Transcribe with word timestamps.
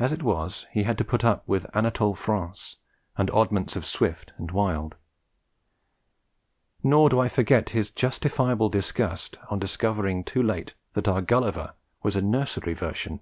As 0.00 0.10
it 0.12 0.24
was 0.24 0.66
he 0.72 0.82
had 0.82 0.98
to 0.98 1.04
put 1.04 1.24
up 1.24 1.46
with 1.46 1.66
Anatole 1.76 2.16
France, 2.16 2.78
and 3.16 3.30
oddments 3.30 3.76
of 3.76 3.86
Swift 3.86 4.32
and 4.36 4.50
Wilde; 4.50 4.96
nor 6.82 7.08
do 7.08 7.20
I 7.20 7.28
forget 7.28 7.68
his 7.68 7.88
justifiable 7.90 8.68
disgust 8.68 9.38
on 9.50 9.60
discovering 9.60 10.24
too 10.24 10.42
late 10.42 10.74
that 10.94 11.06
our 11.06 11.22
Gulliver 11.22 11.74
was 12.02 12.16
a 12.16 12.20
nursery 12.20 12.74
version. 12.74 13.20